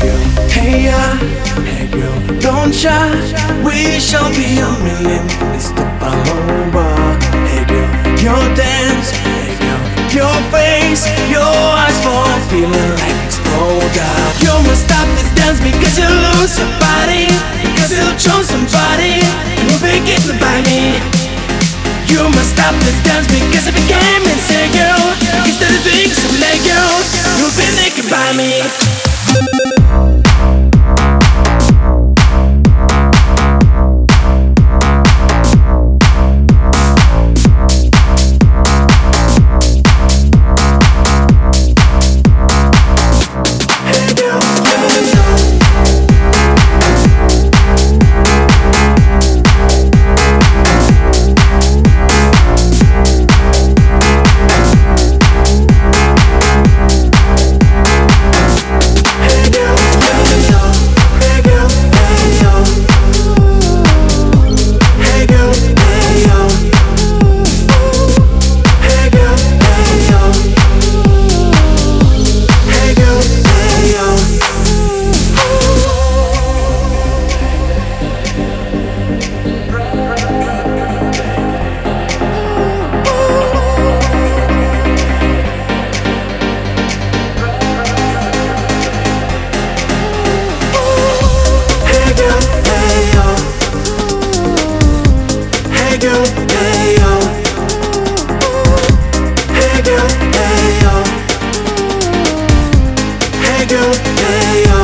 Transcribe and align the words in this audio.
hey 0.00 0.88
yeah, 0.88 1.16
hey 1.64 1.86
girl, 1.92 2.16
don't 2.40 2.74
shy. 2.74 3.12
We 3.64 4.00
shall 4.00 4.30
be 4.32 4.56
a 4.56 4.70
million. 4.80 5.24
It's 5.52 5.70
the 5.70 5.84
follower. 6.00 6.96
Hey 7.44 7.64
girl, 7.68 7.90
your 8.16 8.42
dance, 8.56 9.12
hey 9.12 9.52
girl, 9.60 9.80
your 10.16 10.36
face, 10.48 11.04
your 11.28 11.44
eyes 11.44 11.98
for 12.00 12.24
feeling 12.48 12.90
like 12.96 13.18
exploder. 13.28 14.12
You 14.40 14.54
must 14.64 14.88
stop 14.88 15.06
this 15.20 15.28
dance 15.36 15.60
because 15.60 15.96
you 16.00 16.08
lose 16.08 16.56
your 16.56 16.72
body, 16.80 17.28
because 17.60 17.92
you 17.92 18.06
chose 18.16 18.48
somebody 18.48 19.20
and 19.20 19.64
you'll 19.68 19.84
be 19.84 20.00
getting 20.08 20.40
by 20.40 20.64
me. 20.64 20.96
You 22.08 22.24
must 22.26 22.56
stop 22.56 22.74
this 22.82 22.98
dance 23.04 23.28
because 23.28 23.68
it 23.68 23.76
you 23.76 23.84
came 23.86 24.24
and 24.24 24.40
girl, 24.72 25.04
instead 25.44 25.72
of 25.76 25.99
girl, 96.00 96.24
hey 96.48 96.96
yo. 96.96 97.12
Hey 99.52 99.82
girl, 99.84 100.08
hey 100.32 100.80
yo. 100.80 100.94
Hey 103.44 103.62
girl, 103.68 103.92
hey 104.16 104.64
yo. 104.64 104.80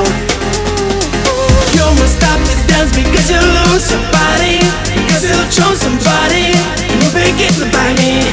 You 1.72 1.87
must 1.97 2.20
stop 2.20 2.39
this 2.44 2.61
dance 2.69 2.92
because 2.92 3.33
you 3.33 3.41
lose 3.41 3.84
somebody, 3.89 4.61
because 4.92 5.25
you 5.25 5.41
chose 5.48 5.81
somebody, 5.81 6.53
and 6.84 7.00
you 7.00 7.09
begin 7.17 7.53
to 7.64 7.67
buy 7.72 7.97
me. 7.97 8.28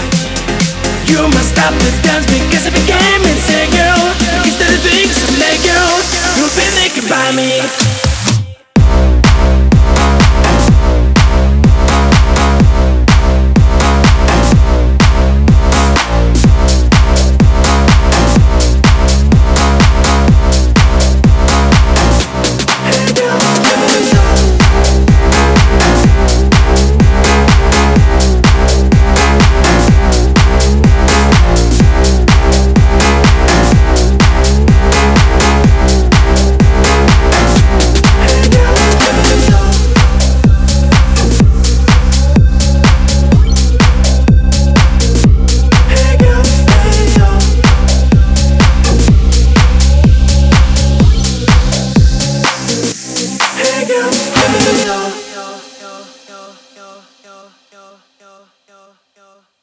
You 1.07 1.23
must 1.31 1.55
stop 1.55 1.71
this 1.87 1.95
dance 2.03 2.27
because 2.27 2.67
I 2.67 2.71
became 2.75 3.23
insane, 3.23 3.71
girl. 3.71 4.03
Instead 4.43 4.75
of 4.75 4.83
being 4.83 5.07
some 5.07 5.35
girl, 5.39 5.95
you've 6.35 6.55
been 6.59 6.73
thinking 6.75 7.07
by 7.07 7.31
me. 7.31 8.12
yo, 57.71 58.03
yo, 58.19 58.49
yo, 58.67 58.99